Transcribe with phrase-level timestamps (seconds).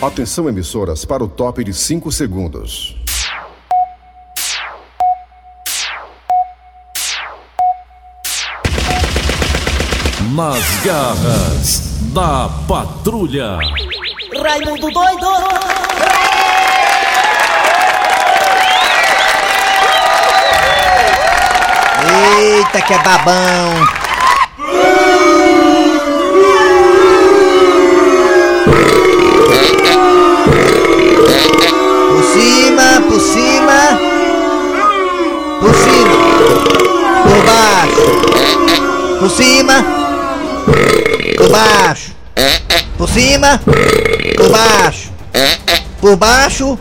[0.00, 2.96] Atenção emissoras para o top de 5 segundos.
[10.36, 11.80] Nas garras
[12.14, 13.58] da patrulha.
[14.40, 15.26] Raimundo doido!
[22.04, 23.97] Eita, que é babão!
[39.18, 39.84] Por cima.
[41.36, 42.12] Por baixo.
[42.96, 43.60] Por cima.
[44.36, 45.12] Por baixo.
[46.00, 46.78] Por baixo.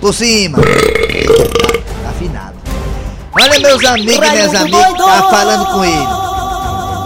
[0.00, 0.58] Por cima.
[0.58, 2.56] Tá afinado.
[3.32, 6.26] Olha meus amigos e minhas amigas, tá falando com ele.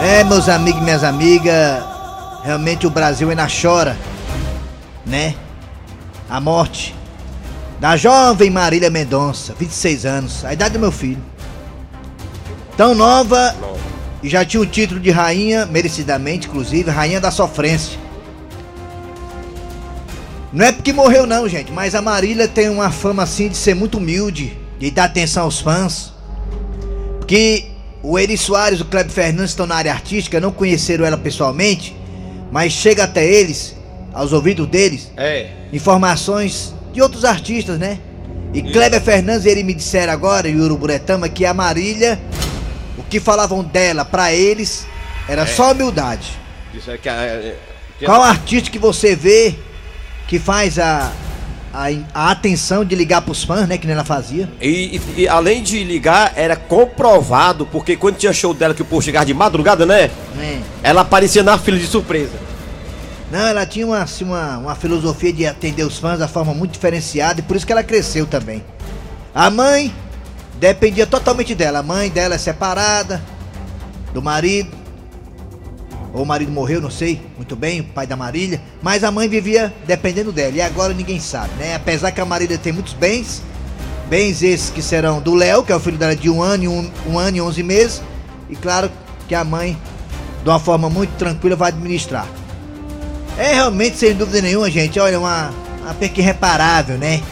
[0.02, 1.82] É, meus amigos e minhas amigas,
[2.44, 3.96] realmente o Brasil ainda chora,
[5.04, 5.34] né?
[6.28, 6.94] A morte
[7.78, 11.22] da jovem Marília Mendonça, 26 anos, a idade do meu filho.
[12.76, 13.54] Tão nova
[14.22, 17.98] e já tinha o título de rainha, merecidamente, inclusive, rainha da sofrência.
[20.52, 23.74] Não é porque morreu não, gente, mas a Marília tem uma fama assim de ser
[23.74, 26.12] muito humilde, de dar atenção aos fãs.
[27.18, 27.66] Porque
[28.02, 31.96] o Eri Soares e o Kleber Fernandes estão na área artística, não conheceram ela pessoalmente,
[32.50, 33.76] mas chega até eles,
[34.12, 35.50] aos ouvidos deles, É.
[35.72, 37.98] informações de outros artistas, né?
[38.52, 42.20] E Kleber Fernandes, ele me disseram agora, e Uruburetama, que a Marília,
[42.98, 44.86] o que falavam dela pra eles,
[45.28, 46.38] era só humildade.
[46.88, 47.56] É que é,
[47.98, 49.54] que Qual artista que você vê
[50.28, 51.10] que faz a,
[51.74, 53.76] a, a atenção de ligar pros fãs, né?
[53.76, 54.48] Que nem ela fazia?
[54.60, 58.84] E, e- e além de ligar, era comprovado, porque quando tinha show dela que o
[58.84, 60.10] povo chegava de madrugada, né?
[60.36, 60.62] né?
[60.82, 62.38] Ela aparecia na fila de surpresa.
[63.30, 66.72] Não, ela tinha uma, assim, uma, uma filosofia de atender os fãs da forma muito
[66.72, 68.64] diferenciada e por isso que ela cresceu também.
[69.34, 69.92] A mãe
[70.60, 71.78] dependia totalmente dela.
[71.78, 73.20] A mãe dela é separada
[74.12, 74.78] do marido.
[76.12, 78.60] Ou o marido morreu, não sei muito bem, o pai da Marília.
[78.82, 80.54] Mas a mãe vivia dependendo dela.
[80.54, 81.76] E agora ninguém sabe, né?
[81.76, 83.42] Apesar que a Marília tem muitos bens.
[84.08, 86.68] Bens esses que serão do Léo, que é o filho dela de um ano, e
[86.68, 88.02] um, um ano e onze meses.
[88.48, 88.90] E claro
[89.28, 89.78] que a mãe,
[90.42, 92.26] de uma forma muito tranquila, vai administrar.
[93.38, 95.52] É realmente, sem dúvida nenhuma, gente, olha, uma,
[95.82, 97.22] uma perca irreparável, né?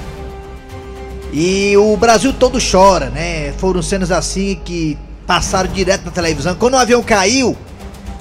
[1.32, 3.52] E o Brasil todo chora, né?
[3.58, 4.96] Foram cenas assim que
[5.26, 6.54] passaram direto na televisão.
[6.54, 7.56] Quando o avião caiu,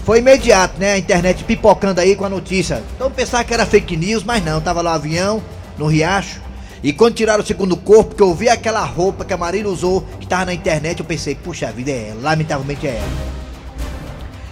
[0.03, 0.93] foi imediato, né?
[0.93, 2.83] A internet pipocando aí com a notícia.
[2.95, 5.41] Então pensar que era fake news, mas não, tava lá o avião,
[5.77, 6.41] no riacho.
[6.83, 10.05] E quando tiraram o segundo corpo, que eu vi aquela roupa que a Marília usou,
[10.19, 13.37] que tava na internet, eu pensei, puxa vida, é ela, lamentavelmente é ela.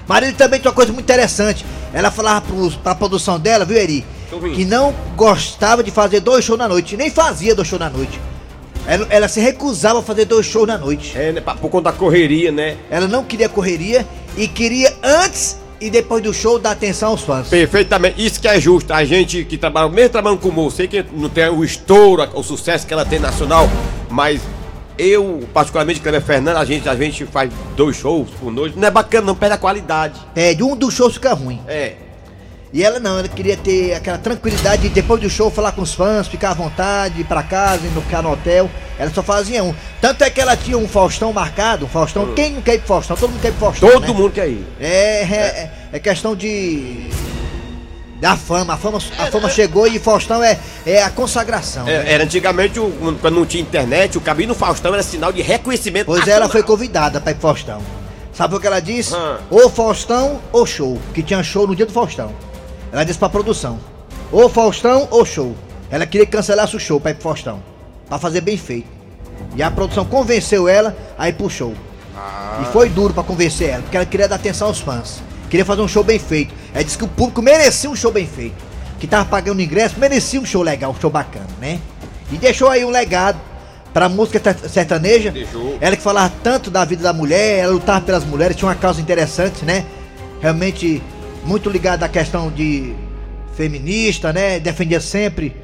[0.08, 1.66] Marília também tem uma coisa muito interessante.
[1.94, 4.06] Ela falava pros, pra produção dela, viu, Eri?
[4.56, 6.98] Que não gostava de fazer dois shows na noite.
[6.98, 8.20] Nem fazia dois shows na noite.
[8.88, 11.18] Ela, ela se recusava a fazer dois shows na noite.
[11.18, 11.42] É, né?
[11.42, 12.78] Por conta da correria, né?
[12.90, 14.06] Ela não queria correria
[14.38, 17.48] e queria antes e depois do show dar atenção aos fãs.
[17.48, 18.26] Perfeitamente.
[18.26, 18.94] Isso que é justo.
[18.94, 22.44] A gente que trabalha, mesmo trabalhando com moço, sei que não tem o estouro, o
[22.44, 23.70] sucesso que ela tem nacional,
[24.10, 24.42] mas
[24.98, 28.78] eu, particularmente, Cleber Fernando, a gente, a gente faz dois shows por noite.
[28.78, 30.20] Não é bacana, não perde a qualidade.
[30.34, 31.60] Pede, um dos shows fica ruim.
[31.68, 31.96] É.
[32.76, 35.94] E ela não, ela queria ter aquela tranquilidade de depois do show falar com os
[35.94, 38.70] fãs, ficar à vontade, ir pra casa, ir no ficar no hotel.
[39.00, 39.74] Ela só fazia um.
[40.02, 42.34] Tanto é que ela tinha um Faustão marcado, um Faustão.
[42.34, 43.16] Quem não quer ir pro Faustão?
[43.16, 43.88] Todo mundo quer ir pro Faustão.
[43.88, 43.92] Hum.
[43.94, 44.14] Todo né?
[44.14, 44.68] mundo quer ir.
[44.78, 47.10] É, é, é- é questão de.
[48.20, 48.74] Da fama.
[48.74, 51.86] A fama, a fama chegou e Faustão é, é a consagração.
[51.86, 51.94] né?
[52.06, 55.42] É, Era antigamente, o- quando não tinha internet, o cabine no Faustão era sinal de
[55.42, 56.08] reconhecimento.
[56.08, 57.82] Pois ela foi convidada pra ir pro Faustão.
[58.34, 59.16] Sabe o que ela disse?
[59.16, 59.38] Ah.
[59.50, 61.00] Ou Faustão ou show.
[61.14, 62.34] Que tinha show no dia do Faustão.
[62.96, 63.78] Ela disse pra produção:
[64.32, 65.54] ou Faustão ou show.
[65.92, 67.62] Ela queria que cancelasse o show pra ir pro Faustão.
[68.08, 68.88] Pra fazer bem feito.
[69.54, 71.74] E a produção convenceu ela a ir pro show.
[72.62, 75.22] E foi duro pra convencer ela, porque ela queria dar atenção aos fãs.
[75.50, 76.54] Queria fazer um show bem feito.
[76.74, 78.56] Ela disse que o público merecia um show bem feito.
[78.98, 81.82] Que tava pagando ingresso, merecia um show legal, um show bacana, né?
[82.32, 83.38] E deixou aí um legado
[83.94, 85.32] pra música sertaneja.
[85.32, 85.78] Deixou.
[85.82, 89.02] Ela que falava tanto da vida da mulher, ela lutava pelas mulheres, tinha uma causa
[89.02, 89.86] interessante, né?
[90.40, 91.04] Realmente
[91.46, 92.94] muito ligada à questão de
[93.56, 94.60] feminista, né?
[94.60, 95.56] Defendia sempre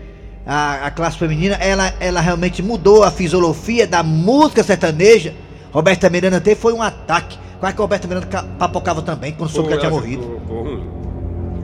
[0.45, 1.56] a, a classe feminina.
[1.56, 5.33] Ela, ela realmente mudou a fisiologia da música sertaneja.
[5.72, 7.38] Roberta Miranda até foi um ataque.
[7.60, 10.42] Quase que a Roberta Miranda ca- papocava também quando soube que ela tinha morrido.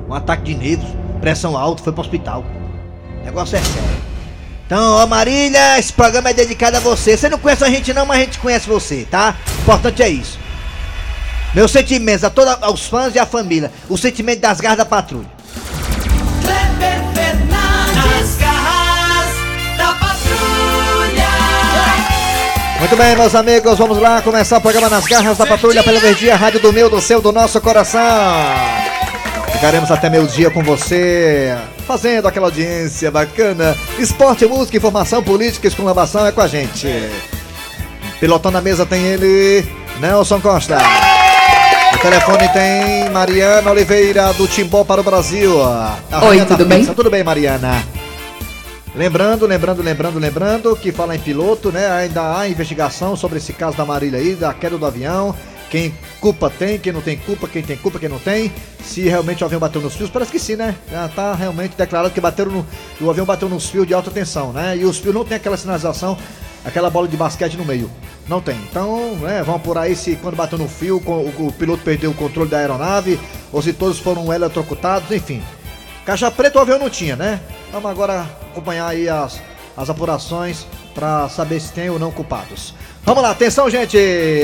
[0.10, 0.88] Um ataque de nervos,
[1.19, 2.46] pressão alta, foi pro hospital.
[3.22, 3.98] O negócio é sério.
[4.66, 7.18] Então, ó Marília, esse programa é dedicado a você.
[7.18, 9.36] Você não conhece a gente não, mas a gente conhece você, tá?
[9.60, 10.38] O importante é isso.
[11.57, 13.71] Meus sentimentos a todos os fãs e a família.
[13.89, 15.25] O sentimento das garras da patrulha.
[22.80, 26.36] Muito bem, meus amigos, vamos lá começar o programa Nas Garras da Patrulha pela Energia
[26.36, 28.00] Rádio do Meu, do Seu, do Nosso Coração.
[29.51, 31.57] Ficaremos até meio-dia com você,
[31.88, 33.75] fazendo aquela audiência bacana.
[33.98, 36.88] Esporte, música, informação, política, exclamação é com a gente.
[38.19, 39.68] Pilotando a mesa tem ele,
[40.00, 40.77] Nelson Costa.
[42.01, 45.61] Telefone tem Mariana Oliveira, do Timbó para o Brasil.
[45.61, 46.85] A Oi, tudo bem?
[46.85, 47.83] Tudo bem, Mariana?
[48.95, 51.89] Lembrando, lembrando, lembrando, lembrando que fala em piloto, né?
[51.89, 55.35] Ainda há investigação sobre esse caso da Marília aí, da queda do avião.
[55.69, 58.51] Quem culpa tem, quem não tem culpa, quem tem culpa, quem não tem.
[58.83, 60.75] Se realmente o avião bateu nos fios, parece que sim, né?
[60.89, 62.65] Já tá realmente declarado que bateram no,
[63.01, 64.77] o avião bateu nos fios de alta tensão, né?
[64.77, 66.17] E os fios não tem aquela sinalização,
[66.68, 67.90] aquela bola de basquete no meio.
[68.28, 68.56] Não tem.
[68.69, 72.14] Então, né, vamos por aí se quando bateu no fio, o, o piloto perdeu o
[72.14, 73.18] controle da aeronave,
[73.54, 75.42] ou se todos foram eletrocutados, enfim.
[76.06, 77.40] Caixa preta o avião não tinha, né?
[77.72, 79.42] Vamos agora acompanhar aí as,
[79.75, 82.74] as apurações pra saber se tem ou não culpados.
[83.04, 83.98] Vamos lá, atenção, gente!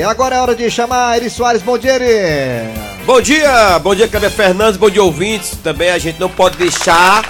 [0.08, 1.60] Agora é hora de chamar Eri Soares.
[1.60, 2.72] Bom dia, Eri!
[3.04, 5.58] Bom dia, bom dia, Kleber Fernandes, bom dia, ouvintes.
[5.62, 7.22] Também a gente não pode deixar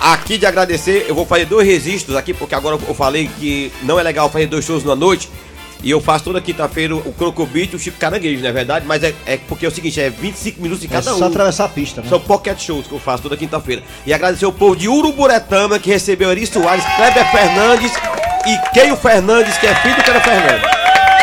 [0.00, 1.04] aqui de agradecer.
[1.08, 4.46] Eu vou fazer dois registros aqui, porque agora eu falei que não é legal fazer
[4.46, 5.28] dois shows na noite.
[5.82, 8.84] E eu faço toda quinta-feira o Crocobit e o Chico Caranguejo, não é verdade?
[8.86, 11.28] Mas é, é porque é o seguinte, é 25 minutos de É cada só um.
[11.28, 12.08] atravessar a pista, né?
[12.08, 13.82] São pocket shows que eu faço toda quinta-feira.
[14.04, 17.92] E agradecer o povo de Uruburetama que recebeu Eri Soares, Kleber Fernandes
[18.46, 20.70] e Keio Fernandes, que é filho do Kleber Fernandes.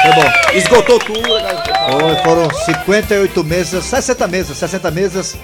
[0.01, 0.31] Foi bom.
[0.57, 1.35] Esgotou tudo.
[1.35, 1.73] agradecer.
[1.91, 5.35] Foi, foram 58 mesas, 60 mesas, 60 mesas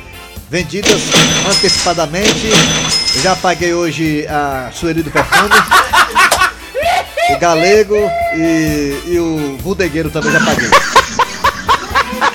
[0.50, 1.02] vendidas
[1.50, 2.50] antecipadamente.
[3.22, 5.50] Já paguei hoje a Sueli do Perfume.
[7.36, 7.98] o Galego
[8.36, 10.70] e, e o Budegueiro também já paguei.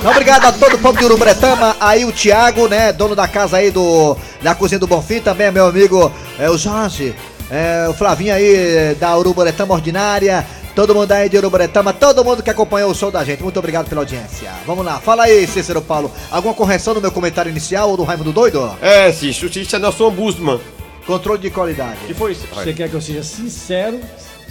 [0.08, 3.70] Obrigado a todo o povo de Urubretama, aí o Thiago, né, dono da casa aí
[3.70, 7.14] do da cozinha do Bonfim, também é meu amigo é, o Jorge,
[7.50, 10.46] é, o Flavinho aí da Uruburetama Ordinária,
[10.78, 13.88] todo mundo aí de Uruburetama, todo mundo que acompanhou o show da gente, muito obrigado
[13.88, 14.48] pela audiência.
[14.64, 18.30] Vamos lá, fala aí, Cícero Paulo, alguma correção no meu comentário inicial ou do Raimundo
[18.32, 18.78] Doido?
[18.80, 20.60] É, Cício, o Cício é nosso ombudsman.
[21.04, 21.98] Controle de qualidade.
[22.06, 22.46] que foi isso?
[22.54, 24.00] Você quer que eu seja sincero,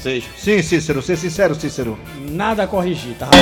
[0.03, 0.27] Seja.
[0.38, 1.97] Sim, Cícero, ser sincero, Cícero.
[2.30, 3.30] nada a corrigir, tá.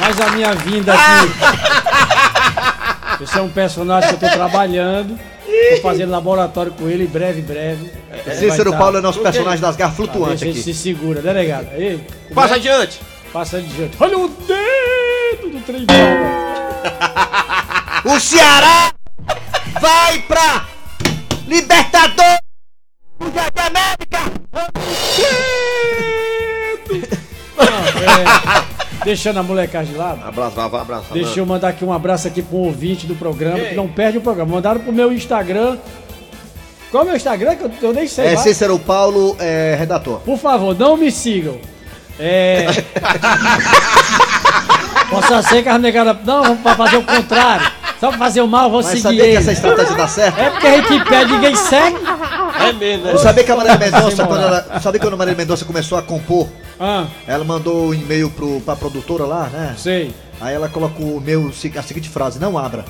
[0.00, 1.32] Mas a minha vinda aqui.
[3.22, 5.16] Esse é um personagem que eu tô trabalhando.
[5.76, 7.90] Tô fazendo laboratório com ele, breve, breve.
[8.26, 10.60] Ele Cícero vai Paulo tá- é nosso personagem das garras flutuantes aqui.
[10.62, 11.68] se segura, delegado.
[11.74, 12.56] Ei, como Passa é?
[12.56, 13.00] adiante.
[13.32, 13.96] Passa adiante.
[14.00, 15.86] Olha o dedo do trem.
[18.04, 18.92] O Ceará
[19.80, 20.66] vai pra
[21.48, 22.38] Libertadores
[23.34, 24.32] da América!
[27.58, 28.65] É,
[29.06, 30.20] deixando a molecagem de lado.
[30.26, 31.14] Abraço, vai, vai, abraço.
[31.14, 34.20] Deixa eu mandar aqui um abraço aqui pro ouvinte do programa, que não perde o
[34.20, 34.56] programa.
[34.56, 35.78] Mandaram pro meu Instagram.
[36.90, 37.54] Qual é o meu Instagram?
[37.54, 38.26] Que eu, eu nem sei.
[38.26, 38.42] É lá.
[38.42, 40.18] Cícero Paulo, é, redator.
[40.20, 41.56] Por favor, não me sigam.
[42.18, 42.66] É.
[45.08, 46.18] Possa ser que a negada.
[46.24, 47.70] Não, vamos pra fazer o contrário.
[48.00, 49.36] Só pra fazer o mal, eu vou Mas seguir sabia que ele.
[49.36, 50.38] essa estratégia dá certo?
[50.38, 51.96] É porque a gente pede, ninguém segue.
[52.58, 53.12] É mesmo, né?
[53.12, 54.80] Eu sabia que a Marília Mendonça, quando ela.
[54.80, 56.48] Sabe quando a Marília Mendonça começou a compor?
[56.78, 59.74] Ah, Ela mandou um e-mail pro, pra produtora lá, né?
[59.78, 60.14] sei.
[60.40, 62.84] Aí ela colocou o meu, a seguinte frase, não abra.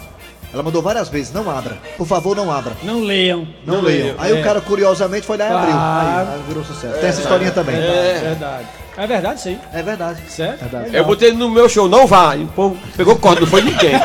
[0.53, 1.77] Ela mandou várias vezes, não abra.
[1.97, 2.73] Por favor, não abra.
[2.83, 3.47] Não leiam.
[3.65, 4.07] Não, Não leiam.
[4.09, 4.17] leiam.
[4.19, 4.41] Aí É.
[4.41, 5.73] o cara, curiosamente, foi lá e abriu.
[5.73, 6.29] Claro.
[6.31, 6.99] Aí, aí virou sucesso.
[6.99, 7.77] Tem essa historinha também.
[7.77, 8.67] É verdade.
[8.97, 9.59] É verdade, sim.
[9.73, 10.21] É verdade.
[10.29, 10.61] Certo?
[10.61, 10.97] Verdade.
[10.97, 12.35] Eu botei no meu show, não vá.
[12.37, 13.93] E o povo pegou corda, não foi ninguém.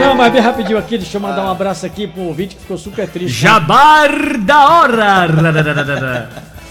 [0.00, 2.76] Não, mas bem rapidinho aqui, deixa eu mandar um abraço aqui pro ouvinte que ficou
[2.78, 3.32] super triste.
[3.38, 6.28] Jabar da hora!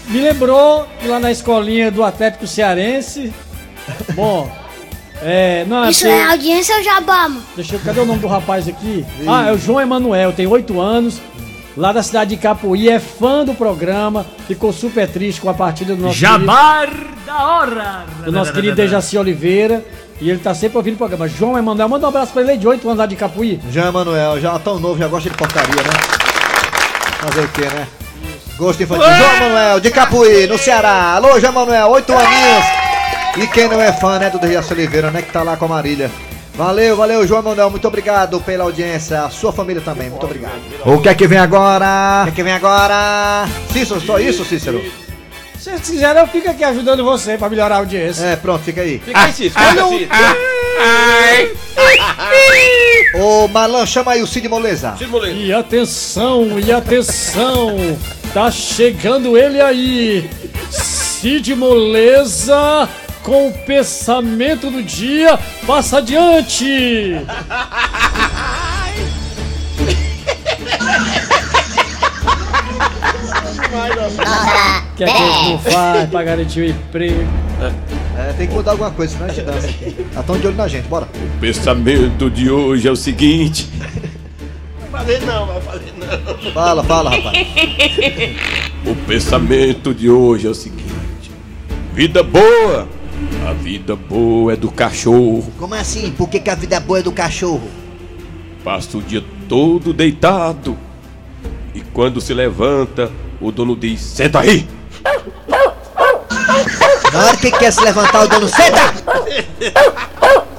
[0.08, 3.32] Me lembrou que lá na escolinha do Atlético Cearense.
[4.14, 4.50] Bom,
[5.22, 5.64] é.
[5.66, 7.42] Não, Isso porque- é audiência ou jabá, mano?
[7.56, 7.80] Deixa eu.
[7.80, 9.04] Cadê o nome do rapaz aqui?
[9.26, 11.20] Ah, é o João Emanuel, tem 8 anos.
[11.76, 15.94] Lá da cidade de Capuí, é fã do programa, ficou super triste com a partida
[15.94, 16.88] do nosso Jabar
[17.26, 18.04] da hora!
[18.06, 19.84] querido, do nosso querido Dejaci Oliveira.
[20.18, 21.28] E ele tá sempre ouvindo o programa.
[21.28, 23.60] João Emanuel, manda um abraço pra ele aí de 8 anos lá de Capuí.
[23.70, 25.90] Jean Emanuel, já tão novo, já gosta de porcaria, né?
[27.20, 27.86] Fazer o quê, né?
[28.56, 29.04] Gosto infantil.
[29.06, 31.12] João Emanuel, de Capuí, no Ceará.
[31.14, 32.64] Alô, João Emanuel, oito aninhos.
[33.36, 35.68] E quem não é fã, né, do Dejaci Oliveira, né, que tá lá com a
[35.68, 36.10] Marília.
[36.54, 39.24] Valeu, valeu, João Emanuel, muito obrigado pela audiência.
[39.24, 40.58] A sua família também, muito obrigado.
[40.86, 42.22] O que é que vem agora?
[42.22, 43.46] O que é que vem agora?
[43.70, 44.82] Cícero, só isso, Cícero?
[45.58, 48.24] Se vocês quiserem, eu fico aqui ajudando você pra melhorar a audiência.
[48.24, 48.98] É, pronto, fica aí.
[49.04, 49.50] Fica aí, Cício.
[49.50, 50.08] Fica assim.
[53.18, 54.92] Ô, Malan, chama aí o Cid Moleza.
[54.92, 55.38] Cício Moleiro.
[55.38, 57.76] E atenção, e atenção,
[58.34, 60.28] tá chegando ele aí,
[60.70, 62.86] Cid Moleza,
[63.22, 67.16] com o pensamento do dia, passa adiante!
[74.96, 77.26] Que é que não faz pra garantir o emprego?
[78.18, 80.06] É, tem que mudar alguma coisa, senão a gente dança aqui.
[80.14, 81.06] Já tão de olho na gente, bora.
[81.06, 83.68] O pensamento de hoje é o seguinte.
[84.90, 86.52] Vai fazer não, vai fazer não.
[86.52, 87.46] Fala, fala, rapaz.
[88.86, 91.30] O pensamento de hoje é o seguinte:
[91.92, 92.88] vida boa.
[93.46, 95.52] A vida boa é do cachorro.
[95.58, 96.10] Como assim?
[96.12, 97.68] Por que, que a vida boa é do cachorro?
[98.64, 100.76] Passa o dia todo deitado.
[101.74, 104.66] E quando se levanta, o dono diz: Senta aí!
[107.12, 108.92] Na hora que quer se levantar, o dono senta!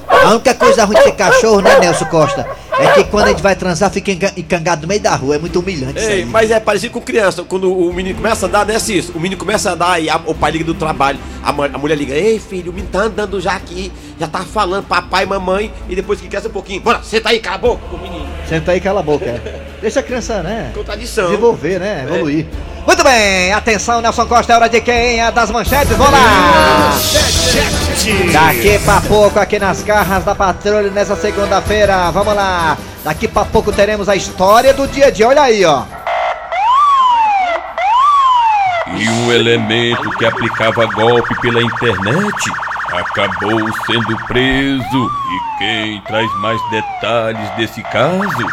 [0.08, 2.46] A única coisa ruim de ser cachorro, né, Nelson Costa?
[2.80, 5.34] É que quando a gente vai transar, fica encangado no meio da rua.
[5.36, 6.24] É muito humilhante isso Ei, aí.
[6.24, 7.42] mas é parecido com criança.
[7.42, 9.12] Quando o menino começa a andar, assim, isso.
[9.14, 11.18] O menino começa a andar e a- o pai liga do trabalho.
[11.42, 13.92] A, mãe- a mulher liga: Ei, filho, o menino tá andando já aqui.
[14.18, 15.72] Já tá falando papai, mamãe.
[15.88, 18.26] E depois que cresce um pouquinho: Bora, senta aí, cala a boca, o menino.
[18.48, 19.26] Senta aí, cala a boca.
[19.26, 19.60] é.
[19.80, 20.70] Deixa a criança, né?
[20.74, 21.26] Contradição.
[21.26, 22.04] Desenvolver, né?
[22.06, 22.46] Evoluir.
[22.86, 25.20] Muito bem, atenção, Nelson Costa, é hora de quem?
[25.20, 26.90] É das manchetes, vamos lá!
[28.32, 32.78] Daqui pra pouco, aqui nas garras da patrulha, nessa segunda-feira, vamos lá!
[33.04, 35.82] Daqui pra pouco teremos a história do dia a dia, olha aí, ó!
[38.96, 42.50] E um elemento que aplicava golpe pela internet
[42.98, 45.10] acabou sendo preso.
[45.30, 48.46] E quem traz mais detalhes desse caso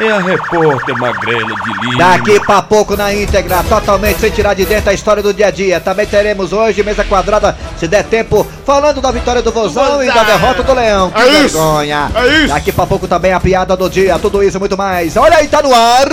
[0.00, 1.98] é a repórter Magrela de Lima.
[1.98, 5.50] Daqui pra pouco na íntegra, totalmente sem tirar de dentro a história do dia a
[5.50, 5.80] dia.
[5.80, 10.22] Também teremos hoje, mesa quadrada, se der tempo, falando da vitória do Vozão e da
[10.22, 11.10] derrota do Leão.
[11.10, 12.10] Que É isso, vergonha!
[12.14, 12.48] é isso.
[12.54, 15.16] Daqui pra pouco também a piada do dia, tudo isso e muito mais.
[15.16, 16.06] Olha aí, tá no ar!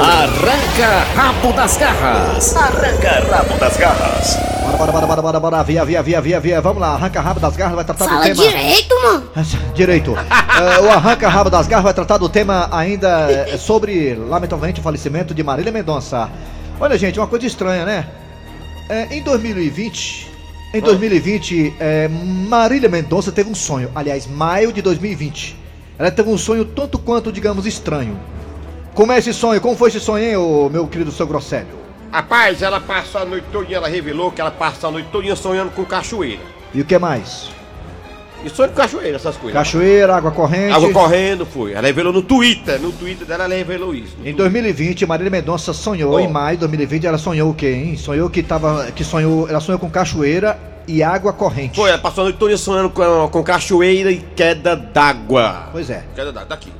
[0.00, 2.56] Arranca rabo das garras.
[2.56, 4.53] Arranca rabo das garras.
[4.76, 6.60] Bora, bora, bora, bora, bora, bora, via, via, via, via, via.
[6.60, 8.42] Vamos lá, arranca rabo das garras, vai tratar do Fala tema.
[8.42, 9.30] direito, mano.
[9.74, 10.14] Direito.
[10.16, 14.82] É, o Arranca Rabo das Garras vai tratar do tema ainda é, sobre, lamentavelmente, o
[14.82, 16.28] falecimento de Marília Mendonça.
[16.80, 18.06] Olha, gente, uma coisa estranha, né?
[18.88, 20.30] É, em 2020,
[20.74, 23.90] em 2020, é, Marília Mendonça teve um sonho.
[23.94, 25.56] Aliás, maio de 2020.
[25.96, 28.18] Ela teve um sonho tanto quanto, digamos, estranho.
[28.92, 29.60] Como é esse sonho?
[29.60, 31.83] Como foi esse sonho, hein, ô, meu querido seu Grosselho?
[32.14, 35.72] Rapaz, ela passou a noite todinha, ela revelou que ela passou a noite todinha sonhando
[35.72, 36.40] com cachoeira.
[36.72, 37.50] E o que mais?
[38.44, 39.52] E sonho com cachoeira, essas coisas.
[39.52, 40.72] Cachoeira, água corrente.
[40.72, 41.72] Água correndo, foi.
[41.72, 42.80] Ela revelou no Twitter.
[42.80, 44.16] No Twitter dela, ela revelou isso.
[44.24, 46.20] Em 2020, Marília Mendonça sonhou, Oh.
[46.20, 47.96] em maio de 2020, ela sonhou o quê, hein?
[47.96, 48.92] Sonhou que tava.
[48.92, 49.48] Que sonhou.
[49.48, 50.56] Ela sonhou com cachoeira
[50.86, 51.74] e água corrente.
[51.74, 55.70] Foi, ela passou a noite todinha sonhando com, com cachoeira e queda d'água.
[55.72, 56.04] Pois é.
[56.14, 56.70] Queda d'água, daqui.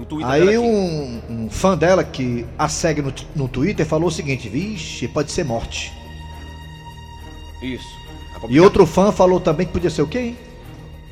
[0.00, 4.10] No Twitter Aí um, um fã dela que a segue no, no Twitter falou o
[4.10, 5.92] seguinte: vixe, pode ser morte.
[7.62, 7.84] Isso.
[8.48, 10.38] E outro fã falou também que podia ser o quê, hein?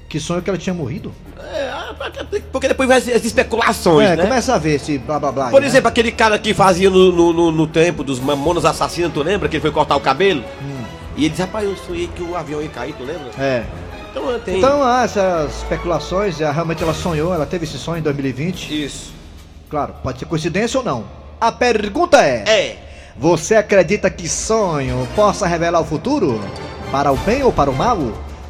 [0.09, 1.12] Que sonhou que ela tinha morrido.
[1.38, 4.23] É, ah, porque- porque depois vai as especulações, é, né?
[4.23, 5.45] começa a ver esse blá blá blá.
[5.47, 5.66] aí, Por né?
[5.66, 9.50] exemplo, aquele cara que fazia no, no, no- no tempo dos mamonas assassinos, tu lembra?
[9.50, 10.42] Que ele foi cortar o cabelo?
[11.14, 13.28] E ele disse, rapaz, eu sonhei que o avião ia cair, tu lembra?
[13.38, 13.64] É.
[14.18, 14.58] Então tem.
[14.58, 18.84] Então há essas especulações, é, realmente ela sonhou, ela teve esse sonho em 2020.
[18.84, 19.12] Isso.
[19.70, 21.04] Claro, pode ser coincidência ou não.
[21.40, 22.44] A pergunta é.
[22.46, 22.76] É.
[23.16, 26.40] Você acredita que sonho possa revelar o futuro?
[26.90, 27.98] Para o bem ou para o mal?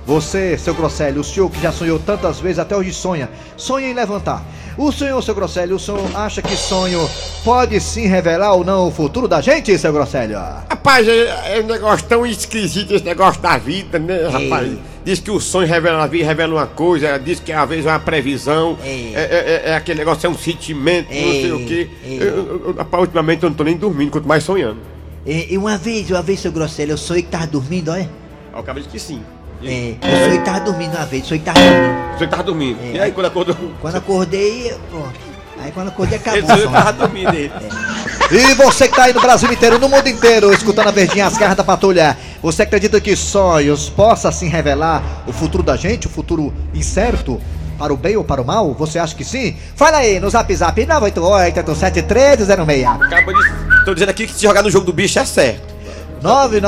[0.07, 3.93] Você, seu Grosselio, o senhor que já sonhou tantas vezes, até hoje sonha, sonha em
[3.93, 4.43] levantar.
[4.79, 7.07] O senhor, seu Grosselio, o senhor acha que sonho
[7.45, 10.39] pode sim revelar ou não o futuro da gente, seu Grosselio?
[10.39, 14.79] Rapaz, é, é um negócio tão esquisito esse negócio da vida, né, rapaz?
[15.09, 17.89] Diz que o sonho revela a vida, revela uma coisa, diz que às vezes é
[17.89, 19.15] uma previsão, Ei.
[19.15, 21.89] é, é- é- é aquele negócio, é um sentimento, não sei o quê.
[22.05, 22.19] Ei.
[22.21, 24.77] Eu, eu- eu- ultimamente eu não tô nem dormindo, quanto mais sonhando.
[25.25, 28.03] E, uma vez, uma vez, seu Grosselio, eu sonhei que tava dormindo, olha.
[28.53, 29.23] Aí o cara disse que sim.
[29.63, 32.19] E É, eu sonhei que tava dormindo uma vez, sonhei que tava dormindo.
[32.19, 32.79] Você tava dormindo.
[32.83, 32.97] É.
[32.97, 33.57] E aí quando acordou?
[33.81, 35.15] Quando acordei, pronto.
[35.65, 36.77] Aí quando acordei, acabou Ele o sonhou sonho.
[36.77, 37.53] que tava dormindo ele.
[38.31, 41.39] E você que tá aí no Brasil inteiro, no mundo inteiro, escutando a Verdinha as
[41.39, 46.11] garras da patrulha, você acredita que sonhos possa assim revelar o futuro da gente, o
[46.11, 47.41] futuro incerto?
[47.79, 48.75] Para o bem ou para o mal?
[48.75, 49.57] Você acha que sim?
[49.77, 52.87] Fala aí no zap zap 988-87306.
[52.87, 53.85] Acaba de.
[53.85, 55.79] Tô dizendo aqui que se jogar no jogo do bicho é certo.
[56.21, 56.61] 9,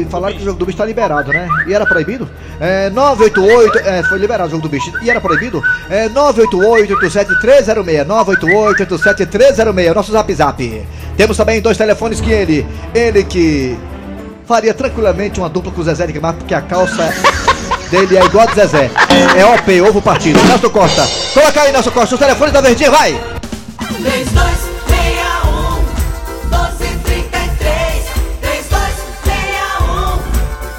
[0.00, 1.48] e falaram que o jogo do bicho tá liberado, né?
[1.66, 2.28] E era proibido?
[2.60, 4.92] É, 988, é, foi liberado o jogo do bicho.
[5.02, 5.62] E era proibido?
[5.88, 10.86] É, 988-87306, 988-87306, nosso zap zap.
[11.16, 13.76] Temos também dois telefones que ele, ele que
[14.48, 17.12] faria tranquilamente uma dupla com o Zezé de Camargo, porque a calça
[17.90, 18.90] dele é igual a do Zezé.
[19.36, 20.42] É OP, ovo partido.
[20.44, 23.12] Nelson Costa, coloca aí, Nelson Costa, os telefones da Verdinha, vai!
[23.98, 25.82] 3261
[26.48, 28.04] 1233
[28.40, 30.16] 3261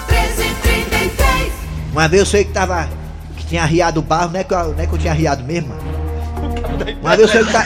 [0.10, 1.54] 1333
[1.94, 2.90] Uma vez eu sei que tava.
[3.38, 5.44] que tinha arriado o barro, não é que eu, não é que eu tinha arriado
[5.44, 5.76] mesmo.
[7.02, 7.66] Uma vez eu sei que tá.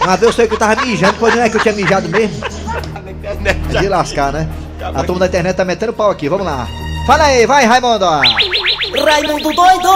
[0.00, 2.08] Uma vez eu sei que eu tava mijando, pois não é que eu tinha mijado
[2.08, 2.36] mesmo.
[3.74, 4.48] É de lascar, né?
[4.82, 6.66] A turma da internet tá metendo pau aqui, vamos lá.
[7.06, 8.06] Fala aí, vai, Raimundo.
[8.06, 9.88] Raimundo doido!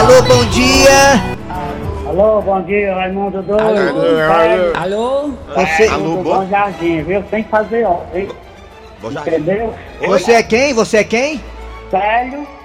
[0.00, 1.22] Alô, bom dia.
[2.08, 4.74] Alô, bom dia, Raimundo Doido.
[4.74, 5.32] Alô?
[5.54, 6.38] Você, Alô, do bom?
[6.38, 7.22] Bom Jardim, viu?
[7.24, 8.28] Tem que fazer jardim.
[9.02, 9.74] entendeu?
[10.06, 10.72] você é quem?
[10.72, 11.40] Você é quem?
[11.90, 12.57] Célio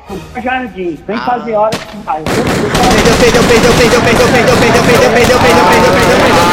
[0.44, 0.98] Jardim.
[0.98, 2.22] Que fazer hora que vai.
[2.24, 6.44] Perdeu, perdeu, perdeu, perdeu, perdeu, perdeu, perdeu, perdeu, perdeu, perdeu, perdeu, perdeu, perdeu.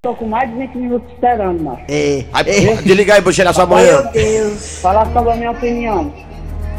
[0.00, 1.82] Tô com mais de 20 minutos esperando, macho.
[1.88, 2.74] É, Aí, é.
[2.76, 4.02] desliga aí, Bocheira, sua manhã.
[4.80, 6.12] Falar sobre a minha opinião.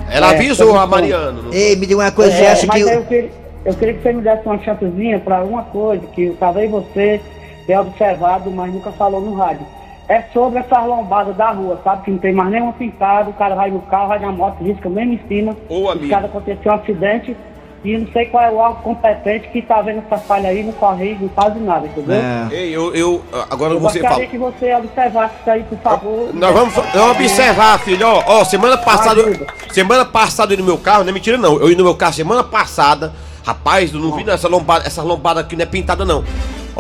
[0.10, 1.40] Ela É, avisou a Mariana.
[1.52, 2.90] Ei, me diga uma coisa, você É, acha mas que...
[2.90, 3.30] eu, queria,
[3.66, 7.22] eu queria que você me desse uma chancezinha pra uma coisa que talvez você
[7.68, 9.66] tenha observado, mas nunca falou no rádio.
[10.10, 12.04] É sobre essas lombadas da rua, sabe?
[12.06, 14.90] Que não tem mais nenhuma pintada, o cara vai no carro, vai na moto, risca
[14.90, 15.56] mesmo em cima.
[15.70, 16.10] Ô, Os amigo.
[16.10, 17.38] caras aconteceu um acidente
[17.86, 20.74] e não sei qual é o órgão competente que tá vendo essa falha aí, não
[20.74, 22.16] corre, não faz nada, entendeu?
[22.16, 22.48] É.
[22.52, 23.22] Ei, eu, eu.
[23.52, 24.26] Agora Eu você gostaria fala.
[24.26, 26.30] que você observasse isso aí, por favor.
[26.34, 28.08] Nós vamos, vamos observar, filho.
[28.08, 29.22] Ó, ó, semana passada.
[29.22, 29.46] Ajuda.
[29.72, 31.54] Semana passada eu ia no meu carro, não é mentira não.
[31.60, 33.14] Eu ia no meu carro semana passada.
[33.46, 36.24] Rapaz, eu não vi não, essa lombada, essa lombada aqui não é pintada não.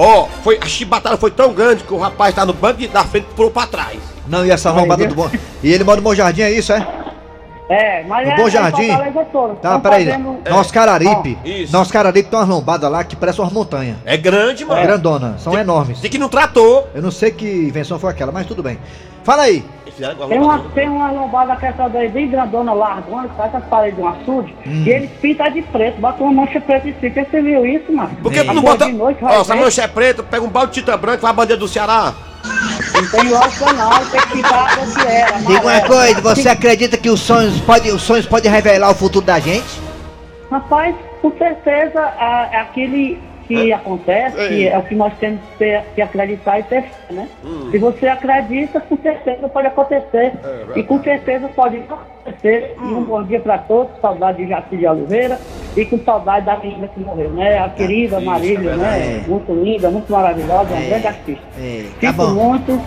[0.01, 3.03] Ó, foi, a chibatada foi tão grande que o rapaz tá no banco e da
[3.03, 3.99] frente e pulou pra trás.
[4.25, 5.29] Não, e essa lombada do bom...
[5.61, 6.87] E ele mora no Bom Jardim, é isso, é?
[7.69, 8.87] É, mas No é, Bom é Jardim?
[9.31, 9.55] Toda.
[9.55, 10.05] Tá, peraí.
[10.05, 11.37] fazendo- Nosso Cararipe.
[11.43, 11.73] Ó, isso.
[11.73, 13.97] Nosso Cararipe tem umas lombadas lá que parecem umas montanhas.
[14.05, 14.81] É grande, mano.
[14.81, 15.99] Grandona, são enormes.
[15.99, 16.87] Tem que não tratou.
[16.95, 18.79] Eu não sei que invenção foi aquela, mas tudo bem.
[19.23, 19.65] Fala aí.
[20.29, 23.95] Tem uma, tem uma lombada que essa daí bem grandona, largona, que faz as paredes
[23.97, 24.83] de um açude, Hum.
[24.85, 27.25] e eles pintam de preto, botam uma mancha preta em cima.
[27.29, 28.09] Você viu isso, mano?
[28.21, 28.85] Por que tu não bota.
[28.85, 31.21] de noite vai Ó, essa mancha é preta, pega um balde de tinta branca e
[31.21, 32.13] faz a bandeira do Ceará.
[32.93, 35.37] Não tem lógica não, tem que pintar que era.
[35.39, 35.87] Diga uma amarelo.
[35.87, 39.79] coisa, você acredita que os sonhos podem os sonhos podem revelar o futuro da gente?
[40.49, 43.19] Rapaz, com certeza, a- é aquele
[43.49, 46.89] que acontece, que é o que nós temos que, ter- que acreditar e ter fé,
[47.13, 47.27] né?
[47.43, 47.69] Hum.
[47.71, 50.33] Se você acredita, com certeza pode acontecer.
[50.43, 52.75] É e com certeza pode acontecer.
[52.79, 55.39] E um bom dia para todos, saudade de Jaci de Oliveira
[55.75, 57.57] e com saudade da menina que morreu, né?
[57.57, 59.23] A querida Marília, né?
[59.27, 60.89] Muito linda, muito maravilhosa, uma É.
[60.89, 61.43] grande artista.
[61.59, 62.33] É, tá Fico bom.
[62.33, 62.79] muito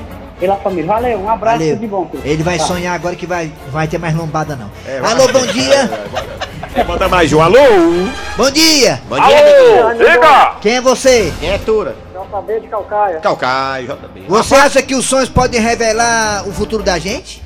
[0.43, 0.87] pela família.
[0.93, 1.75] Valeu, um abraço Valeu.
[1.75, 2.09] tudo de bom.
[2.11, 2.23] filho.
[2.25, 2.65] Ele vai Tá.
[2.65, 4.69] sonhar agora que vai vai ter mais lombada não.
[4.85, 5.89] É, Alô, bom dia.
[6.87, 7.41] Manda mais um.
[7.41, 7.59] Alô?
[8.37, 9.01] Bom dia.
[9.09, 10.55] Bom dia, Diga!
[10.61, 11.33] Quem é você?
[11.39, 11.95] Quem é Tura?
[12.13, 13.19] JB de Calcaia.
[13.21, 14.25] Calcaio, JB.
[14.29, 17.41] Você acha que os sonhos podem revelar o futuro da gente?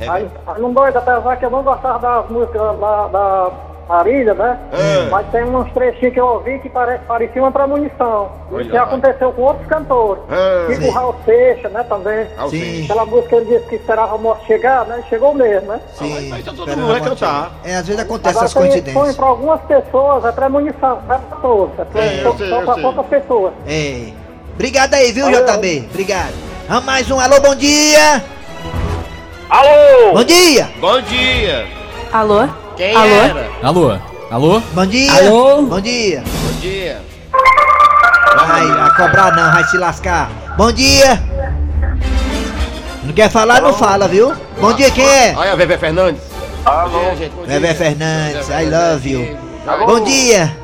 [0.00, 0.26] Aí,
[0.58, 3.50] não doido, apesar que eu não gostava das músicas da, da
[3.90, 4.58] Marília, né?
[4.72, 5.08] É.
[5.10, 8.30] Mas tem uns trechinhos que eu ouvi que pare, parecia uma premonição.
[8.52, 10.22] Olha Isso aconteceu com outros cantores.
[10.30, 10.72] É.
[10.74, 12.26] Tipo o Raul Seixas, né, também.
[12.48, 12.84] Sim.
[12.84, 15.02] Aquela música ele disse que esperava a morte chegar, né?
[15.04, 15.80] E chegou mesmo, né?
[15.94, 16.28] Sim.
[16.30, 17.52] mas todo Espera mundo uma vai cantar.
[17.64, 19.16] É, às vezes acontece Agora essas coincidências.
[19.16, 21.78] para algumas pessoas, é premonição, não é para todos.
[21.78, 22.82] É pra- É, só sei, para sei.
[22.82, 23.52] poucas pessoas.
[23.66, 24.06] É.
[24.54, 25.44] Obrigado aí, viu, Valeu.
[25.46, 25.88] JB?
[25.90, 26.34] Obrigado.
[26.68, 27.18] Vamos mais um.
[27.18, 28.22] Alô, bom dia.
[29.48, 30.12] Alô?
[30.12, 30.68] Bom dia.
[30.80, 31.66] Bom dia.
[32.12, 32.46] Alô?
[32.80, 33.14] Quem Alô?
[33.14, 33.50] era?
[33.62, 33.98] Alô?
[34.30, 34.60] Alô?
[34.72, 35.12] Bom dia.
[35.12, 35.60] Alô?
[35.64, 36.22] Bom dia.
[36.24, 37.02] Bom dia.
[38.34, 40.30] Vai, vai cobrar não, vai se lascar.
[40.56, 41.22] Bom dia.
[43.04, 44.32] Não quer falar, não fala, viu?
[44.58, 45.34] Bom dia, quem é?
[45.36, 46.22] Olha, Bebê Fernandes.
[46.64, 46.88] Alô?
[46.88, 47.16] Bom.
[47.36, 47.74] Bom dia.
[47.74, 49.38] Fernandes, I love you.
[49.66, 49.84] Alô?
[49.84, 50.56] Bom dia.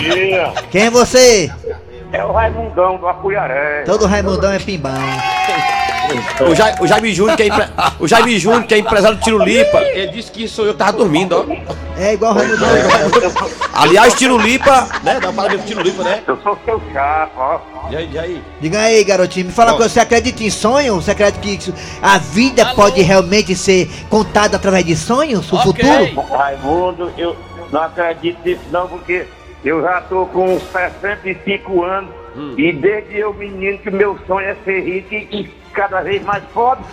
[0.00, 0.52] Dia.
[0.68, 1.48] Quem é você?
[2.12, 3.84] É o Raimundão do Apuiaré.
[3.84, 4.90] Todo Raimundão é pimbão.
[6.48, 7.64] O, Ja- o Jaime Júnior, que é, empre...
[7.98, 10.92] o Jaime Júnior, que é empresário do Tiro Lipa, ele disse que sou eu tava
[10.92, 12.00] dormindo, ó.
[12.00, 12.68] É igual Raimundão.
[13.72, 15.18] Aliás, Tiro Lipa, né?
[15.20, 16.22] Dá um parabéns pro Tiro Lipa, né?
[16.26, 17.90] Eu sou seu chapa, ó.
[17.90, 18.42] E aí, e aí?
[18.60, 20.94] Diga aí, garotinho, me fala uma coisa, você acredita em sonho?
[20.96, 25.50] Você acredita que isso- a vida pode realmente ser contada através de sonhos?
[25.52, 25.64] O Ok.
[25.84, 26.26] futuro?
[26.36, 27.36] Raimundo, eu
[27.72, 29.26] não acredito nisso não, porque
[29.64, 32.10] eu já tô com uns 65 anos
[32.56, 36.42] e desde eu menino que meu sonho é ser rico e, e cada vez mais
[36.52, 36.84] pobre.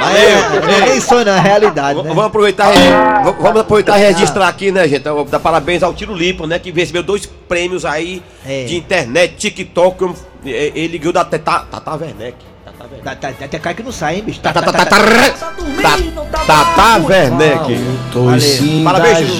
[0.00, 2.08] É, é nem sonho, não, é realidade, V- né?
[2.10, 5.00] Vamos aproveitar, e v- vamos aproveitar e registrar aqui, né, gente?
[5.00, 6.58] Então, Dar parabéns ao Tiro Lipa, né?
[6.58, 8.64] Que recebeu dois prêmios aí É.
[8.64, 10.14] de internet, TikTok.
[10.46, 12.36] eh, Ele ganhou da Tata, Tata Werneck.
[12.64, 13.02] Tata Werneck.
[13.04, 14.40] Tá, tá, até cai que não sai, hein, bicho?
[14.40, 16.02] Tata, Tata, Tata, Tata,
[16.46, 17.74] Tata Werneck.
[18.14, 18.84] Valeu.
[18.84, 19.30] Parabéns,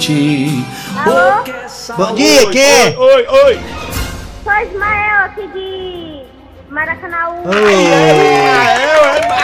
[0.00, 0.64] Tiro.
[1.96, 2.94] Bom dia, quem é?
[2.98, 3.60] Oi, oi.
[4.46, 6.22] Sou Ismael aqui de
[6.70, 7.16] Maracanã.
[7.30, 7.50] Ô.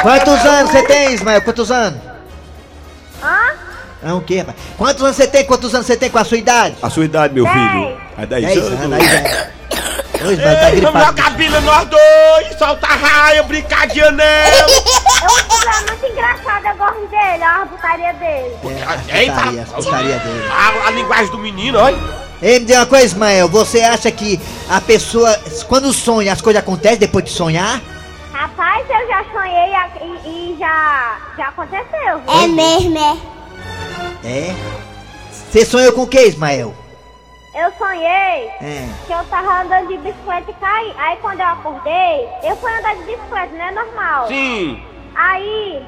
[0.01, 1.43] Quantos anos você tem, Ismael?
[1.43, 2.01] Quantos anos?
[3.21, 3.49] Hã?
[4.05, 4.57] É o quê, rapaz?
[4.79, 5.45] Quantos anos você tem?
[5.45, 6.77] Quantos anos você tem com a sua idade?
[6.81, 7.57] A sua idade, meu Dez.
[7.57, 8.01] filho?
[8.17, 8.81] É 10 10 anos.
[8.81, 9.49] anos, aí já.
[10.25, 14.53] Ô, Ismael, tá vamos jogar bila nós dois, solta a raia, brincadinha nela.
[14.53, 18.57] É um problema muito engraçado, eu gosto coisa dele, é uma putaria dele.
[19.09, 20.45] É, Ei, as putaria, as putaria dele.
[20.49, 22.32] A, a linguagem do menino, olha.
[22.43, 25.33] Ei, me diga uma coisa, Ismael, você acha que a pessoa,
[25.69, 27.81] quando sonha, as coisas acontecem depois de sonhar?
[28.33, 29.73] Rapaz, eu já sonhei
[30.25, 32.19] e, e já, já aconteceu.
[32.27, 32.43] viu?
[32.43, 33.17] É mesmo, é?
[34.29, 34.55] É?
[35.31, 36.75] Você sonhou com o que, Ismael?
[37.55, 38.89] Eu sonhei É.
[39.07, 40.95] que eu tava andando de bicicleta e caí.
[40.99, 43.71] Aí quando eu acordei, eu fui andar de bicicleta, né?
[43.71, 44.27] Normal.
[44.27, 44.83] Sim.
[45.15, 45.83] Aí,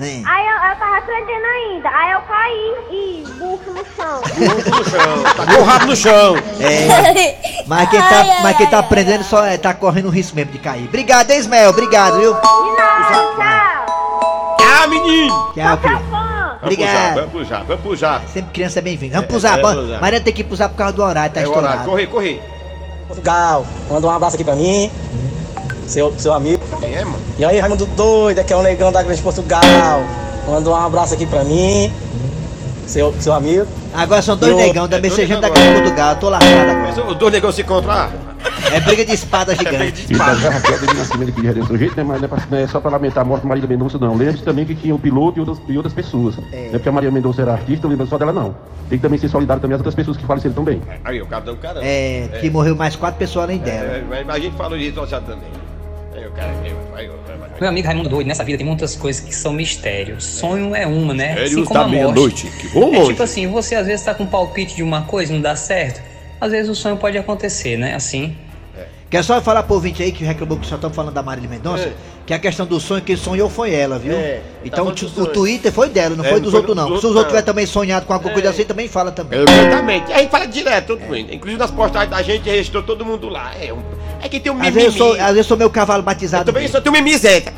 [0.00, 0.22] É.
[0.24, 1.88] aí eu, eu tava aprendendo ainda.
[1.88, 4.20] Aí eu caí e bufo no chão.
[4.74, 5.22] No chão.
[5.36, 6.36] Tá com o rabo no chão.
[6.60, 7.62] É.
[7.66, 10.10] Mas quem tá, Ai, ai, mas quem tá ai, aprendendo só é, tá correndo o
[10.10, 10.84] risco mesmo de cair.
[10.86, 11.70] Obrigado, hein, Ismael?
[11.70, 12.34] Obrigado, viu?
[12.34, 12.40] De
[12.76, 14.56] nada, tchau.
[14.60, 15.52] Ah, menino.
[15.54, 15.98] Tchau, filho.
[16.10, 16.92] Vamos Obrigado.
[16.92, 18.26] Japa, vamos pro Japa, vamos pro Japa.
[18.28, 19.14] Sempre criança é bem-vinda.
[19.14, 19.58] Vamos pro Zap.
[19.58, 20.00] é, pro Zap.
[20.00, 21.66] Mariana tem que ir pro Zap por causa do horário, tá É o horário.
[21.68, 21.90] estourado.
[21.90, 22.40] Corre, corre.
[23.06, 24.90] Portugal, manda um abraço aqui pra mim,
[25.86, 26.62] seu, seu amigo.
[26.80, 27.18] Quem é, mano?
[27.38, 30.02] E aí, Raimundo Doido, que é o negão da Grande Portugal,
[30.46, 31.92] manda um abraço aqui pra mim,
[32.86, 33.66] seu, seu amigo.
[33.94, 36.12] Agora são dois negão da é da negão Grande Portugal.
[36.12, 37.06] Eu tô lascado agora.
[37.12, 38.10] Os dois negócios se encontrar.
[38.72, 40.06] É briga de espada gigante.
[40.10, 42.02] E da Guerra Fria teve nascimento de do jeito, né?
[42.02, 44.16] Mas não é, pra- não é só pra lamentar a morte da Maria Mendonça, não.
[44.16, 46.36] Lembre-se também que tinha o piloto e outras, e outras pessoas.
[46.36, 48.54] Não é porque a Maria Mendonça era artista, lembra só dela, não.
[48.88, 50.82] Tem que também ser solidário também às outras pessoas que faleceram também.
[51.04, 51.80] Aí, o cara deu um cara.
[51.82, 53.78] É, que morreu mais quatro pessoas além dela.
[53.78, 55.48] É, mas a gente falou disso já também.
[56.34, 56.54] Cara.
[57.60, 60.24] Meu amigo Raimundo Doido, nessa vida tem muitas coisas que são mistérios.
[60.24, 61.28] Sonho é uma, né?
[61.28, 61.94] Mistérios como da a morte.
[61.94, 65.02] meia-noite, que vão É tipo assim, você às vezes tá com um palpite de uma
[65.02, 66.02] coisa e não dá certo.
[66.40, 67.94] Às vezes o sonho pode acontecer, né?
[67.94, 68.36] Assim.
[69.08, 71.84] Quer só falar pro ouvinte aí que reclamou que só estamos falando da Marília Mendonça?
[71.84, 71.92] É.
[72.26, 74.14] Que a questão do sonho, quem sonhou foi ela, viu?
[74.14, 75.26] É, então tá o, o.
[75.26, 76.88] Twitter foi dela, não É, foi dos outros do- não.
[76.88, 78.50] dos Se os outros, tiver também sonhado com alguma coisa É.
[78.50, 79.40] assim, também fala também.
[79.40, 80.10] Exatamente.
[80.10, 81.26] A gente fala direto, tudo bem.
[81.30, 83.52] Inclusive nas postagens da gente, registrou todo mundo lá.
[83.60, 83.82] É, um,
[84.22, 84.84] é que tem um Às mimimi.
[84.84, 86.48] vezes, eu sou, às vezes eu sou meu cavalo batizado.
[86.48, 87.50] Eu também tenho um mimizete.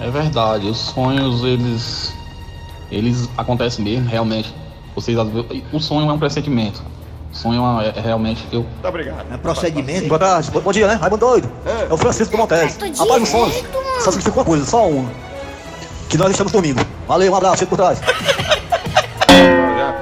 [0.00, 2.14] É verdade, os sonhos eles
[2.90, 4.54] eles acontecem mesmo, realmente.
[4.94, 5.26] Vocês às
[5.72, 6.82] o sonho é um pressentimento.
[7.32, 9.24] O sonho é, é realmente eu Muito obrigado.
[9.32, 10.06] É procedimento.
[10.06, 10.94] Boa tarde, bom, bom dia, né?
[10.94, 11.50] Raimundo Doido.
[11.64, 12.76] É, o Francisco do Montes.
[12.98, 13.64] Rapaz, os sonhos,
[14.00, 15.10] só significa uma coisa, só uma.
[16.10, 16.80] Que nós estamos domingo.
[17.08, 17.98] Valeu, um abraço, fico por trás.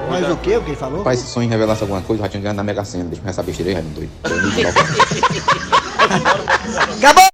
[0.09, 0.57] Mas o que?
[0.57, 0.97] O que ele falou?
[0.99, 3.05] Rapaz, se sonho revelasse alguma coisa, eu já tinha ganhado na Mega Sena.
[3.05, 4.11] Deixa eu essa besteira aí, Raimundo doido.
[6.97, 7.27] Acabou!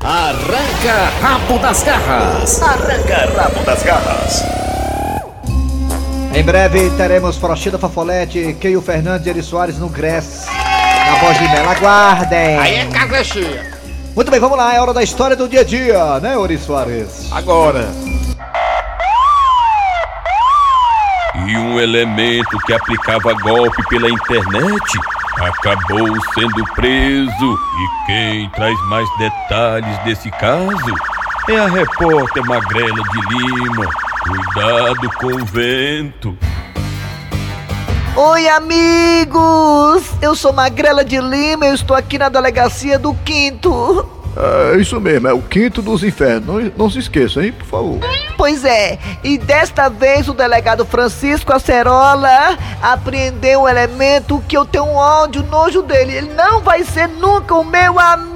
[0.00, 2.62] Arranca rabo das garras.
[2.62, 4.61] Arranca rabo das garras.
[6.34, 10.46] Em breve teremos Frostina Fafolete, Keio Fernandes e Eri Soares no Gress.
[10.46, 12.58] Na voz de Mela, aguardem!
[12.58, 13.70] Aí é casa cheia.
[14.14, 17.30] Muito bem, vamos lá, é hora da história do dia a dia, né, Ori Soares?
[17.32, 17.86] Agora.
[21.34, 24.98] E um elemento que aplicava golpe pela internet
[25.38, 27.30] acabou sendo preso.
[27.30, 30.94] E quem traz mais detalhes desse caso
[31.48, 33.88] é a repórter Magrela de Lima.
[34.22, 36.38] Cuidado com o vento.
[38.14, 40.04] Oi, amigos!
[40.20, 44.08] Eu sou Magrela de Lima, eu estou aqui na delegacia do Quinto.
[44.36, 46.46] É isso mesmo, é o quinto dos infernos.
[46.46, 47.98] Não, não se esqueça, hein, por favor.
[48.36, 54.84] Pois é, e desta vez o delegado Francisco Acerola apreendeu um elemento que eu tenho
[54.84, 56.14] um ódio, nojo dele.
[56.14, 58.31] Ele não vai ser nunca o meu amigo!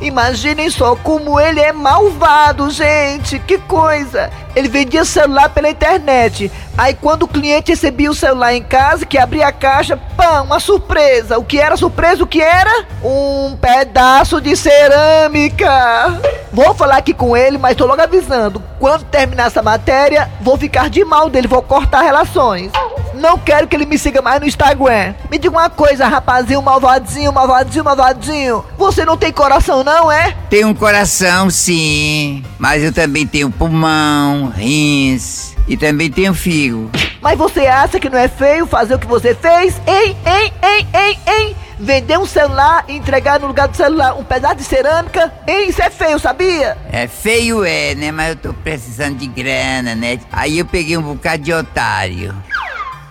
[0.00, 3.38] Imaginem só como ele é malvado, gente!
[3.38, 4.30] Que coisa!
[4.56, 6.50] Ele vendia celular pela internet.
[6.76, 10.58] Aí quando o cliente recebia o celular em casa, que abria a caixa, pã, uma
[10.58, 11.38] surpresa.
[11.38, 12.24] O que era surpresa?
[12.24, 12.86] O que era?
[13.04, 16.18] Um pedaço de cerâmica.
[16.52, 18.62] Vou falar aqui com ele, mas tô logo avisando.
[18.78, 22.72] Quando terminar essa matéria, vou ficar de mal dele, vou cortar relações.
[23.20, 25.14] Não quero que ele me siga mais no Instagram.
[25.30, 28.64] Me diga uma coisa, rapazinho, malvadinho, malvadinho, malvadinho.
[28.78, 30.34] Você não tem coração, não é?
[30.48, 36.90] Tenho um coração, sim, mas eu também tenho pulmão, rins e também tenho fígado.
[37.20, 39.76] Mas você acha que não é feio fazer o que você fez?
[39.86, 41.56] Hein, hein, hein, hein, hein?
[41.78, 45.30] Vender um celular e entregar no lugar do celular um pedaço de cerâmica?
[45.46, 46.78] Hein, isso é feio, sabia?
[46.90, 48.10] É feio, é, né?
[48.10, 50.18] Mas eu tô precisando de grana, né?
[50.32, 52.34] Aí eu peguei um bocado de otário.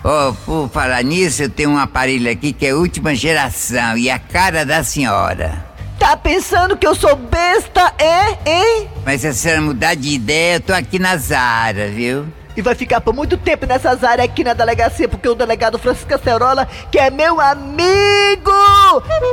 [0.03, 4.17] Ó, por falar nisso, eu tenho um aparelho aqui que é última geração e a
[4.17, 5.65] cara da senhora.
[5.99, 8.89] Tá pensando que eu sou besta, é, hein?
[9.05, 12.25] Mas se a senhora mudar de ideia, eu tô aqui na Zara, viu?
[12.55, 16.13] E vai ficar por muito tempo nessas áreas aqui na delegacia, porque o delegado Francisco
[16.13, 18.51] Acerola, que é meu amigo,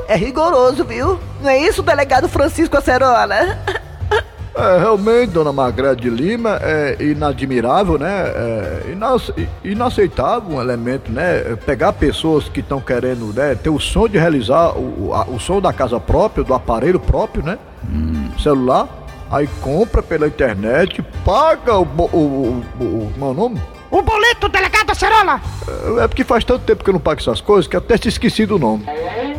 [0.08, 1.20] é rigoroso, viu?
[1.40, 3.58] Não é isso, delegado Francisco Acerola?
[4.58, 8.08] É, realmente, dona Magrela de Lima, é inadmirável, né?
[8.08, 8.82] É
[9.64, 11.52] inaceitável um elemento, né?
[11.52, 15.38] É Pegar pessoas que estão querendo né, ter o sonho de realizar o, a- o
[15.38, 17.58] sonho da casa própria, do aparelho próprio, né?
[18.42, 18.88] Celular.
[19.30, 21.82] Aí compra pela internet, paga o.
[21.82, 23.60] o, o, o, o como é o nome?
[23.90, 25.40] O boleto, delegado Acerola!
[26.00, 28.08] É é porque faz tanto tempo que eu não pago essas coisas que até se
[28.08, 28.84] esqueci do nome.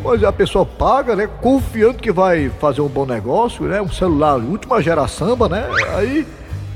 [0.07, 1.27] Pois é, a pessoa paga, né?
[1.41, 3.81] Confiando que vai fazer um bom negócio, né?
[3.81, 5.67] Um celular última geração, né?
[5.97, 6.25] Aí,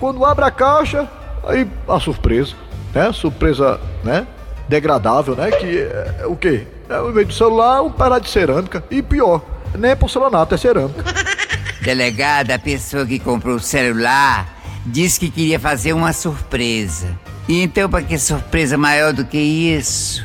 [0.02, 1.10] quando abre a caixa,
[1.46, 2.56] aí a surpresa,
[2.94, 3.10] né?
[3.13, 4.28] Surpresa, né?
[4.67, 5.50] Degradável, né?
[5.50, 6.67] Que é, o quê?
[6.89, 8.84] É, ao invés de celular, um pedaço de cerâmica.
[8.91, 9.41] E pior,
[9.80, 11.02] nem é porcelanato, é cerâmica.
[11.82, 14.46] Delegada, a pessoa que comprou o celular
[14.86, 17.17] disse que queria fazer uma surpresa.
[17.48, 20.22] E então, pra que surpresa maior do que isso?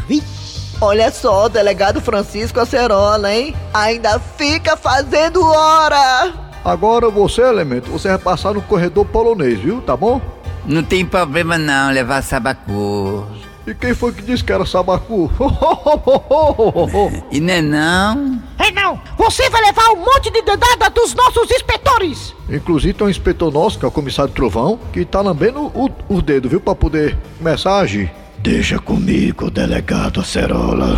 [0.81, 3.57] Olha só, delegado Francisco Acerola, hein?
[3.73, 6.35] Ainda fica fazendo hora!
[6.63, 9.81] Agora você, elemento, você vai passar no corredor polonês, viu?
[9.81, 10.21] Tá bom?
[10.67, 13.27] Não tem problema não levar sabacu.
[13.67, 15.31] E quem foi que disse que era sabacu?
[17.33, 18.43] E não é não?
[18.59, 19.01] É não!
[19.17, 22.35] Você vai levar um monte de dedada dos nossos inspetores!
[22.51, 26.21] Inclusive tem um inspetor nosso, que é o comissário Trovão, que tá lambendo o, o
[26.21, 26.61] dedo, viu?
[26.61, 28.13] Pra poder começar a agir.
[28.47, 30.97] Deixa comigo, delegado Acerola.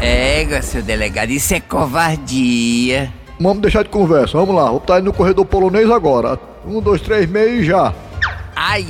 [0.00, 3.12] Égua, seu delegado, isso é covardia.
[3.38, 4.70] Vamos deixar de conversa, vamos lá.
[4.70, 6.40] Vou estar indo no corredor polonês agora.
[6.66, 7.92] Um, dois, três, meio e já.
[8.56, 8.86] Ai,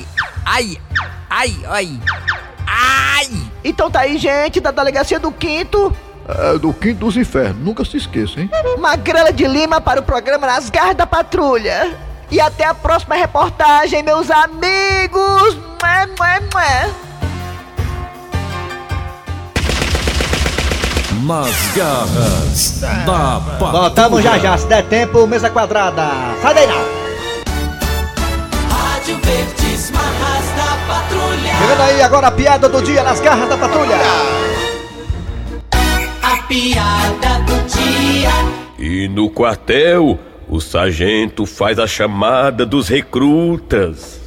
[0.46, 0.78] ai,
[1.28, 2.00] ai, ai,
[2.64, 3.28] ai!
[3.64, 5.92] Então tá aí, gente, da delegacia do Quinto,
[6.28, 8.48] É do quinto dos infernos, nunca se esqueça, hein?
[8.78, 12.11] Magrela de Lima para o programa Nas Garras da Patrulha.
[12.32, 15.54] E até a próxima reportagem, meus amigos!
[15.54, 16.90] Mua, mua, mua.
[21.26, 23.72] Nas garras da patrulha.
[23.72, 26.08] Voltamos já já, se der tempo, mesa quadrada.
[26.40, 26.82] Sai daí não!
[28.70, 31.54] Rádio Verdes Marras da Patrulha.
[31.58, 33.98] Chegando aí agora a piada do dia nas garras da patrulha.
[36.22, 38.30] A piada do dia.
[38.78, 40.18] E no quartel,
[40.52, 44.20] o sargento faz a chamada dos recrutas.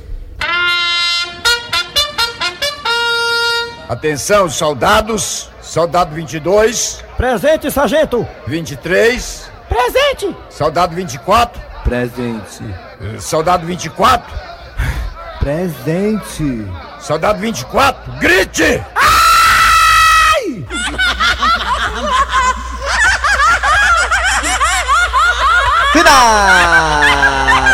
[3.88, 5.52] Atenção, soldados.
[5.62, 7.04] Soldado 22.
[7.16, 8.28] Presente, sargento!
[8.48, 9.52] 23.
[9.70, 10.36] Presente!
[10.50, 11.62] Soldado 24.
[11.84, 12.64] Presente.
[13.20, 14.34] Soldado 24.
[15.40, 16.68] Presente.
[17.02, 18.14] Soldado 24.
[18.14, 18.84] Grite!
[25.96, 26.05] Final!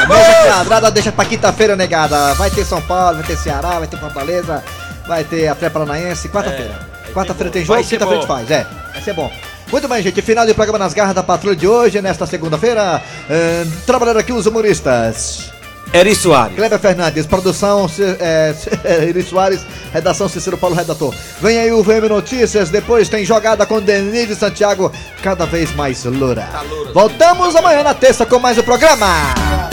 [0.08, 2.34] Mesa quadrada deixa pra quinta-feira, negada.
[2.36, 4.64] Vai ter São Paulo, vai ter Ceará, vai ter Fortaleza,
[5.08, 6.30] vai ter a Paranaense.
[6.30, 6.80] Quarta-feira.
[7.14, 8.36] Quarta-feira tem jogo, quinta-feira a gente bom.
[8.36, 8.52] faz.
[8.52, 9.32] É, vai ser bom.
[9.72, 10.22] Muito bem, gente.
[10.22, 13.02] Final de programa nas garras da patrulha de hoje, nesta segunda-feira.
[13.30, 15.52] eh, trabalhando aqui os humoristas.
[15.94, 16.56] Eri Soares.
[16.56, 17.86] Kleber Fernandes, produção
[18.20, 18.70] é, C-
[19.10, 21.14] Eri Soares, redação Cícero Paulo, redator.
[21.42, 26.48] Vem aí o VM Notícias, depois tem jogada com Denise Santiago, cada vez mais loura.
[26.94, 29.71] Voltamos amanhã na terça com mais o programa.